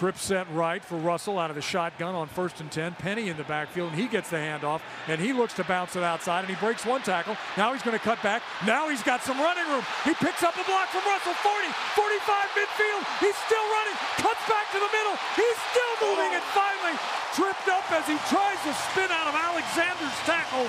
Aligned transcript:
Trip 0.00 0.16
set 0.16 0.48
right 0.56 0.80
for 0.80 0.96
Russell 0.96 1.36
out 1.36 1.52
of 1.52 1.60
the 1.60 1.60
shotgun 1.60 2.16
on 2.16 2.24
first 2.24 2.64
and 2.64 2.72
10. 2.72 2.96
Penny 3.04 3.28
in 3.28 3.36
the 3.36 3.44
backfield, 3.44 3.92
and 3.92 4.00
he 4.00 4.08
gets 4.08 4.32
the 4.32 4.40
handoff, 4.40 4.80
and 5.12 5.20
he 5.20 5.36
looks 5.36 5.52
to 5.60 5.64
bounce 5.68 5.92
it 5.92 6.00
outside, 6.00 6.40
and 6.40 6.48
he 6.48 6.56
breaks 6.56 6.88
one 6.88 7.04
tackle. 7.04 7.36
Now 7.60 7.76
he's 7.76 7.84
going 7.84 7.92
to 7.92 8.00
cut 8.00 8.16
back. 8.24 8.40
Now 8.64 8.88
he's 8.88 9.04
got 9.04 9.20
some 9.20 9.36
running 9.36 9.68
room. 9.68 9.84
He 10.08 10.16
picks 10.16 10.40
up 10.40 10.56
a 10.56 10.64
block 10.64 10.88
from 10.88 11.04
Russell, 11.04 11.36
40, 11.44 11.68
45 12.00 12.16
midfield. 12.56 13.02
He's 13.20 13.36
still 13.44 13.66
running, 13.76 13.96
cuts 14.24 14.40
back 14.48 14.72
to 14.72 14.80
the 14.80 14.88
middle. 14.88 15.20
He's 15.36 15.58
still 15.68 15.94
moving, 16.00 16.32
and 16.32 16.46
finally 16.56 16.96
tripped 17.36 17.68
up 17.68 17.84
as 17.92 18.08
he 18.08 18.16
tries 18.32 18.56
to 18.64 18.72
spin 18.72 19.12
out 19.12 19.28
of 19.28 19.36
Alexander's 19.36 20.16
tackle. 20.24 20.64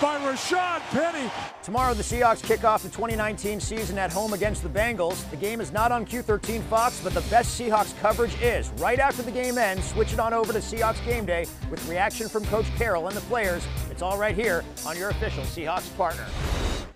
By 0.00 0.18
Rashad 0.18 0.80
Penny. 0.90 1.30
Tomorrow, 1.62 1.94
the 1.94 2.02
Seahawks 2.02 2.42
kick 2.42 2.64
off 2.64 2.82
the 2.82 2.88
2019 2.88 3.60
season 3.60 3.98
at 3.98 4.12
home 4.12 4.32
against 4.32 4.62
the 4.62 4.68
Bengals. 4.68 5.30
The 5.30 5.36
game 5.36 5.60
is 5.60 5.72
not 5.72 5.92
on 5.92 6.04
Q13 6.04 6.60
Fox, 6.62 7.00
but 7.02 7.14
the 7.14 7.20
best 7.30 7.60
Seahawks 7.60 7.96
coverage 8.00 8.34
is. 8.42 8.68
Right 8.78 8.98
after 8.98 9.22
the 9.22 9.30
game 9.30 9.58
ends, 9.58 9.86
switch 9.86 10.12
it 10.12 10.18
on 10.18 10.34
over 10.34 10.52
to 10.52 10.58
Seahawks 10.58 11.04
Game 11.04 11.24
Day 11.24 11.46
with 11.70 11.88
reaction 11.88 12.28
from 12.28 12.44
Coach 12.46 12.66
Carroll 12.76 13.06
and 13.06 13.16
the 13.16 13.20
players. 13.22 13.64
It's 13.90 14.02
all 14.02 14.18
right 14.18 14.34
here 14.34 14.64
on 14.84 14.96
your 14.96 15.10
official 15.10 15.44
Seahawks 15.44 15.96
partner. 15.96 16.26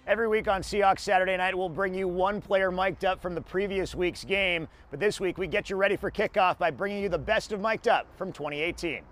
Every 0.06 0.28
week 0.28 0.46
on 0.46 0.62
Seahawks 0.62 1.00
Saturday 1.00 1.37
night, 1.37 1.56
we'll 1.56 1.68
bring 1.68 1.95
you 1.95 2.06
one 2.06 2.40
player 2.40 2.70
mic'd 2.70 3.04
up 3.04 3.20
from 3.20 3.34
the 3.34 3.40
previous 3.40 3.95
week's 3.95 4.24
game. 4.24 4.68
But 4.90 5.00
this 5.00 5.20
week, 5.20 5.38
we 5.38 5.46
get 5.46 5.70
you 5.70 5.76
ready 5.76 5.96
for 5.96 6.10
kickoff 6.10 6.59
by 6.59 6.70
bringing 6.70 7.02
you 7.02 7.09
the 7.09 7.18
best 7.18 7.52
of 7.52 7.60
mic'd 7.60 7.88
up 7.88 8.06
from 8.16 8.32
2018. 8.32 9.02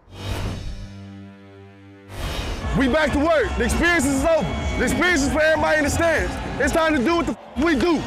We 2.78 2.88
back 2.88 3.12
to 3.12 3.18
work. 3.20 3.46
The 3.56 3.64
experience 3.66 4.04
is 4.04 4.24
over. 4.24 4.42
The 4.78 4.84
experience 4.84 5.22
is 5.22 5.32
for 5.32 5.40
everybody 5.40 5.78
in 5.78 5.84
the 5.84 5.90
stands. 5.90 6.32
It's 6.60 6.72
time 6.72 6.92
to 6.96 7.02
do 7.02 7.16
what 7.16 7.26
the 7.26 7.32
f- 7.32 7.64
we 7.64 7.76
do. 7.76 8.02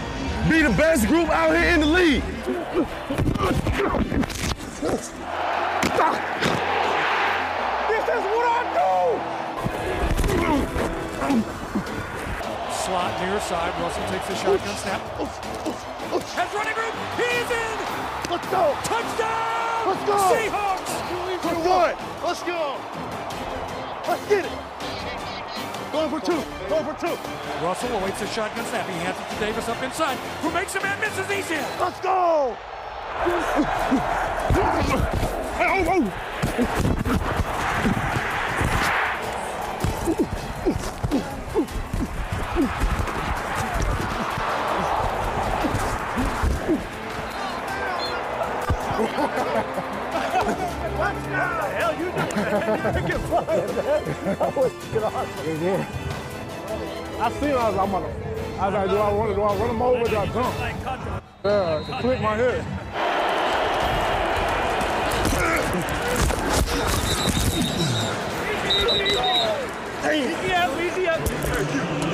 Be 0.49 0.61
the 0.61 0.71
best 0.75 1.07
group 1.07 1.29
out 1.29 1.55
here 1.55 1.73
in 1.73 1.79
the 1.79 1.85
league. 1.85 2.21
This 2.27 2.43
is 8.11 8.23
what 8.27 8.45
I 8.51 8.53
do! 8.75 8.91
Slot 12.73 13.11
near 13.21 13.39
side. 13.39 13.73
Russell 13.81 14.03
takes 14.11 14.27
the 14.27 14.35
shotgun 14.35 14.75
snap. 14.75 14.99
Has 16.35 16.53
running 16.53 16.75
room. 16.75 16.91
He's 17.15 17.49
in. 17.55 17.77
Let's 18.29 18.47
go. 18.51 18.75
Touchdown. 18.83 19.87
Let's 19.87 20.03
go. 20.03 20.17
Seahawks. 20.35 20.91
Let's 21.45 21.63
do. 21.63 21.69
Let's 22.27 22.43
go. 22.43 22.75
Let's 24.07 24.25
get 24.29 24.45
it. 24.45 24.56
For 26.07 26.21
two. 26.21 26.39
For 26.39 26.95
two. 27.01 27.17
Russell 27.61 27.97
awaits 27.97 28.19
the 28.21 28.27
shotgun 28.27 28.65
snap. 28.65 28.87
He 28.87 28.93
hands 28.93 29.17
it 29.19 29.29
to 29.33 29.39
Davis 29.41 29.67
up 29.67 29.83
inside, 29.83 30.15
who 30.41 30.49
makes 30.51 30.73
a 30.75 30.81
man 30.81 30.97
misses. 31.01 31.29
He's 31.29 31.51
in. 31.51 31.65
Let's 31.79 31.99
go. 31.99 32.55
Hey, 50.47 50.53
oh, 54.39 54.53
oh. 54.55 54.71
I 57.19 57.31
see 57.31 57.47
him. 57.47 57.57
I 57.57 57.59
was 57.67 57.75
like, 57.75 57.83
I'm 57.83 57.91
gonna. 57.91 58.07
I 58.57 58.65
was 58.67 58.73
like, 58.73 58.89
do 58.89 58.95
I 58.97 59.11
want 59.11 59.29
to? 59.29 59.35
Do 59.35 59.41
I 59.41 59.55
run 59.57 59.69
him 59.69 59.81
over? 59.81 60.09
Do 60.09 60.17
I 60.17 60.25
jump? 60.27 60.55
Yeah, 61.43 61.83
to 61.85 62.01
click 62.01 62.21
my 62.21 62.35
head. 62.35 62.63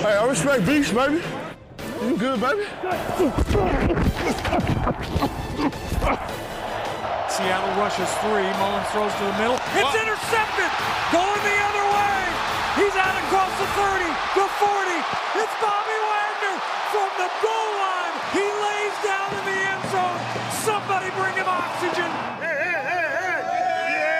Hey, 0.01 0.15
I 0.17 0.25
respect 0.27 0.65
beast, 0.65 0.93
baby. 0.95 1.21
You 2.01 2.17
good, 2.17 2.39
baby? 2.41 2.65
Seattle 7.33 7.73
rushes 7.81 8.05
three. 8.21 8.45
Mullens 8.61 8.85
throws 8.93 9.09
to 9.09 9.25
the 9.25 9.33
middle. 9.41 9.57
It's 9.73 9.95
intercepted. 9.97 10.69
Going 11.09 11.41
the 11.41 11.57
other 11.65 11.85
way. 11.89 12.29
He's 12.77 12.93
out 12.93 13.17
across 13.25 13.49
the 13.57 13.65
30, 13.73 14.05
the 14.37 14.45
40. 14.61 15.41
It's 15.41 15.55
Bobby 15.57 15.97
Wagner 15.97 16.61
from 16.93 17.09
the 17.17 17.25
goal 17.41 17.69
line. 17.81 18.13
He 18.37 18.45
lays 18.45 18.93
down 19.01 19.33
in 19.33 19.49
the 19.49 19.57
end 19.65 19.81
zone. 19.89 20.21
Somebody 20.61 21.09
bring 21.17 21.33
him 21.33 21.49
oxygen. 21.49 22.05
Hey, 22.37 22.53
hey, 22.53 22.85
hey, 22.85 23.09
hey. 23.17 23.41
Yeah. 23.97 24.13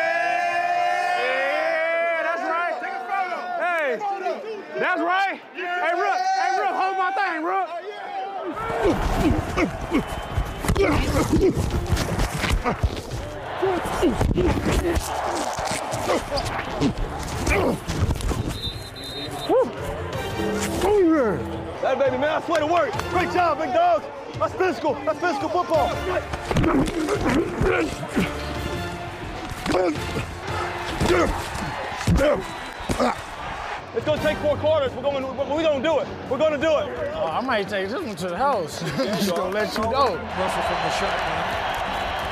yeah, 1.21 2.33
that's 2.33 2.49
right. 2.49 2.73
Take 2.81 2.97
a 2.97 3.05
photo. 3.13 3.37
Hey, 3.61 4.01
that's 4.81 5.05
right. 5.05 5.37
Yeah. 5.53 5.85
Hey, 5.85 5.93
Rook. 6.01 6.17
Hey, 6.17 6.49
Rook, 6.57 6.73
hold 6.81 6.97
my 6.97 7.13
thing, 7.13 7.45
Rook. 7.45 7.69
Oh, 8.89 8.97
That 12.63 12.75
baby, 21.99 22.17
man, 22.17 22.29
I 22.29 22.41
swear 22.45 22.61
to 22.61 22.67
work. 22.67 22.93
Great 23.09 23.33
job, 23.33 23.59
big 23.59 23.73
dog. 23.73 24.03
That's 24.39 24.53
physical. 24.53 24.93
That's 25.03 25.19
physical 25.19 25.49
football. 25.49 25.89
It's 33.95 34.05
gonna 34.05 34.21
take 34.21 34.37
four 34.37 34.55
quarters. 34.55 34.93
We're 34.93 35.01
going. 35.01 35.23
We're 35.23 35.63
gonna 35.63 35.83
do 35.83 35.99
it. 35.99 36.07
We're 36.29 36.37
gonna 36.37 36.57
do 36.57 36.77
it. 36.77 37.11
Oh, 37.13 37.27
I 37.27 37.41
might 37.41 37.67
take 37.67 37.89
this 37.89 38.01
one 38.01 38.15
to 38.15 38.29
the 38.29 38.37
house. 38.37 38.79
Just 38.97 39.35
gonna 39.35 39.53
let 39.53 39.75
you 39.75 39.83
know. 39.83 40.15
Russell 40.15 40.61
from 40.61 40.75
the 40.75 40.89
shotgun. 40.91 41.62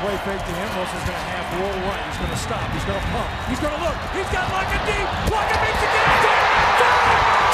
Play 0.02 0.18
fake 0.26 0.42
to 0.42 0.54
him. 0.58 0.70
Russell's 0.82 1.06
going 1.06 1.14
to 1.14 1.30
half 1.30 1.46
roll 1.62 1.78
right. 1.86 2.02
He's 2.10 2.18
going 2.18 2.34
to 2.34 2.42
stop. 2.42 2.66
He's 2.74 2.86
going 2.90 2.98
to 2.98 3.06
pump. 3.14 3.30
He's 3.46 3.62
going 3.62 3.76
to 3.78 3.82
look. 3.86 3.94
He's 4.18 4.26
got 4.34 4.50
Lockett 4.50 4.82
deep. 4.90 5.06
Lockett 5.30 5.62
makes 5.62 5.78
it. 5.78 5.94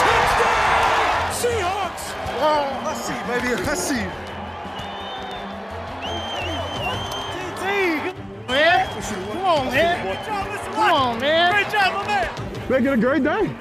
Touchdown! 0.07 1.27
Seahawks! 1.35 2.15
Oh, 2.39 2.71
I 2.87 2.95
see, 2.95 3.19
baby. 3.27 3.51
I 3.67 3.75
see. 3.75 4.07
Man, 8.47 8.87
come 9.03 9.43
on, 9.43 9.67
man. 9.67 10.25
Come 10.73 10.91
on, 10.93 11.19
man. 11.19 11.51
Great 11.51 11.69
job, 11.69 11.93
my 11.95 12.07
man. 12.07 12.29
Make 12.69 12.85
it 12.85 12.93
a 12.93 12.97
great 12.97 13.23
day. 13.25 13.53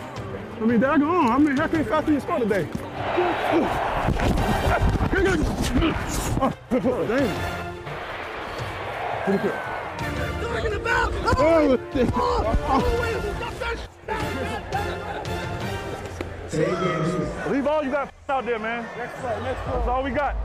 I 0.61 0.65
mean, 0.65 0.79
dag 0.79 1.03
on. 1.03 1.27
I 1.27 1.39
mean, 1.39 1.57
how 1.57 1.67
can 1.67 1.81
you 1.81 1.85
faster 1.85 2.13
you 2.13 2.21
score 2.21 2.39
today? 2.39 2.69
Oh, 6.71 7.07
damn. 7.09 7.66
Pretty 9.27 9.43
good. 9.43 9.55
Oh, 11.37 11.77
Leave 17.51 17.67
all 17.67 17.83
you 17.83 17.91
got 17.91 18.15
out 18.29 18.47
there, 18.47 18.61
man. 18.61 18.87
That's 18.97 19.89
all 19.89 20.05
we 20.05 20.13
got. 20.13 20.37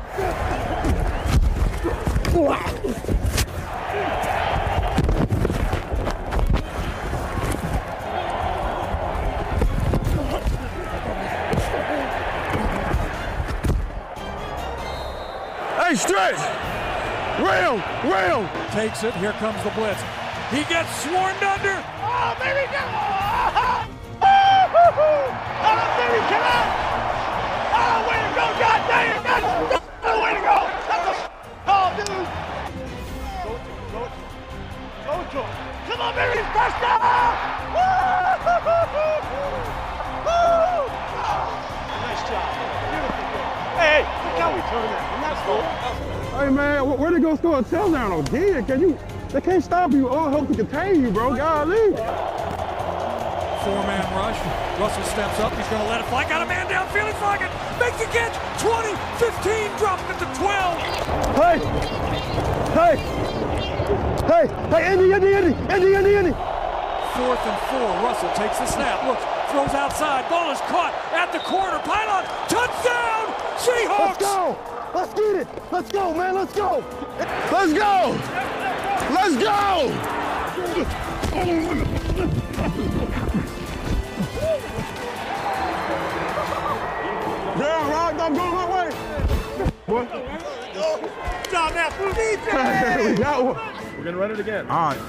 Hey, 15.78 15.96
stretch! 15.96 16.51
Rail! 17.52 17.76
Rail! 18.08 18.50
Takes 18.72 19.03
it. 19.03 19.14
Here 19.16 19.34
comes 19.34 19.62
the 19.64 19.72
blitz. 19.72 20.00
He 20.56 20.64
gets 20.72 20.88
swarmed 21.03 21.44
under. 21.44 21.84
Oh, 22.00 22.32
baby, 22.40 22.64
come 22.72 22.88
on! 22.96 23.92
Oh, 24.24 25.84
baby, 26.00 26.20
come 26.32 26.48
on! 26.48 26.68
Oh, 27.76 28.08
way 28.08 28.24
to 28.24 28.32
go, 28.40 28.46
God 28.56 28.80
dang 28.88 29.12
it! 29.12 29.20
God, 29.28 29.44
oh, 30.00 30.24
way 30.24 30.32
to 30.32 30.40
go! 30.48 30.64
That's 30.88 31.12
a 31.12 31.28
oh, 31.68 31.92
dude! 32.00 32.08
Go, 33.44 33.52
go, 33.92 34.08
go, 35.03 35.14
go! 35.34 35.44
Come 35.92 36.00
on, 36.00 36.16
baby, 36.16 36.40
first 36.56 36.80
down! 36.80 37.02
Nice 42.00 42.24
job. 42.32 42.48
Beautiful. 42.88 43.28
Hey, 43.76 44.08
look 44.08 44.40
how 44.40 44.56
we 44.56 44.62
turn 44.72 44.88
that. 44.88 45.03
And 45.16 45.24
that's 45.24 45.42
cool. 45.44 45.80
Hey 46.41 46.49
man, 46.49 46.90
wh- 46.90 46.99
where 46.99 47.11
they 47.11 47.20
gonna 47.20 47.38
score 47.38 47.59
a 47.59 47.61
touchdown 47.61 48.17
again? 48.17 48.66
Can 48.66 48.82
you? 48.82 48.97
They 49.29 49.41
can't 49.41 49.64
stop 49.64 49.91
you. 49.91 50.09
All 50.09 50.28
hope 50.28 50.47
to 50.47 50.55
contain 50.55 51.03
you, 51.03 51.11
bro. 51.11 51.35
Golly. 51.35 51.93
Four-man 53.61 54.02
rush. 54.17 54.41
Russell 54.82 55.03
steps 55.03 55.40
up. 55.40 55.53
He's 55.53 55.67
going 55.67 55.84
to 55.84 55.88
let 55.88 56.02
it 56.02 56.08
fly. 56.09 56.28
Got 56.28 56.41
a 56.41 56.47
man 56.47 56.66
downfield. 56.66 57.14
He's 57.14 57.46
it. 57.46 57.52
Makes 57.78 58.02
the 58.02 58.09
catch. 58.09 58.34
20, 58.58 58.90
15, 59.22 59.78
dropping 59.78 60.09
it 60.09 60.17
to 60.17 60.26
12. 60.41 60.82
Hey! 61.38 61.61
Hey! 62.73 62.97
Hey! 64.26 64.46
Hey, 64.73 64.93
Indy, 64.93 65.14
Indy, 65.14 65.32
Indy, 65.38 65.53
Indy, 65.70 65.93
Indy, 65.93 66.16
Indy! 66.16 66.34
Fourth 67.14 67.46
and 67.46 67.59
four. 67.70 67.90
Russell 68.02 68.34
takes 68.34 68.58
the 68.58 68.66
snap. 68.66 69.05
Looks, 69.05 69.22
throws 69.53 69.78
outside. 69.78 70.28
Ball 70.28 70.49
is 70.49 70.61
caught 70.61 70.93
at 71.14 71.32
the 71.32 71.40
corner. 71.46 71.78
Pylon. 71.85 72.26
Touchdown! 72.49 73.29
Seahawks! 73.61 74.17
Let's 74.17 74.17
go! 74.17 74.80
Let's 74.93 75.14
get 75.14 75.35
it! 75.38 75.47
Let's 75.72 75.91
go, 75.91 76.14
man! 76.14 76.35
Let's 76.35 76.53
go! 76.53 76.84
Let's 77.52 77.73
go! 77.73 78.20
Let's 79.14 79.38
go! 79.38 81.02
Yeah, 87.58 87.91
right, 87.91 88.16
I'm 88.20 88.34
going 88.34 88.52
my 88.53 88.66
way. 88.66 88.90
What? 89.85 90.08
Stop 91.47 91.73
that, 91.73 91.91
Hey, 91.93 93.11
we 93.11 93.17
got 93.17 93.43
one. 93.43 93.58
We're 93.97 94.03
gonna 94.05 94.17
run 94.17 94.32
it 94.32 94.40
again. 94.40 94.70
All 94.70 94.90
right, 94.90 94.99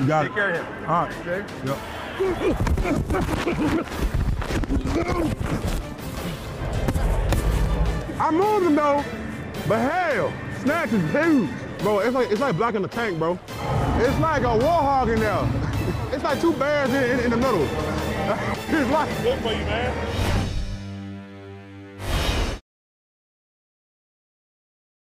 you 0.00 0.06
got 0.06 0.22
Take 0.22 0.32
it. 0.32 0.34
care 0.34 0.50
of 0.50 0.56
him. 0.56 0.66
All 0.90 1.06
right. 1.06 1.16
Okay. 1.26 1.44
Yep. 1.64 1.78
I 8.18 8.30
moved 8.30 8.66
him 8.66 8.74
though, 8.76 9.04
but 9.68 9.78
hell, 9.78 10.32
snatch 10.62 10.92
is 10.92 11.02
huge, 11.12 11.50
bro. 11.78 12.00
It's 12.00 12.14
like 12.14 12.30
it's 12.30 12.40
like 12.40 12.56
blocking 12.56 12.82
the 12.82 12.88
tank, 12.88 13.18
bro. 13.18 13.38
It's 13.98 14.18
like 14.18 14.42
a 14.42 14.56
war 14.56 14.82
hog 14.82 15.08
in 15.08 15.20
there. 15.20 15.48
It's 16.12 16.22
like 16.22 16.42
two 16.42 16.52
bears 16.52 16.90
in, 16.90 17.18
in, 17.18 17.24
in 17.24 17.30
the 17.30 17.36
middle. 17.38 17.62
it's 18.68 18.90
like 18.90 19.22
Good 19.22 19.38
for 19.38 19.52
you, 19.52 19.64
man. 19.64 20.31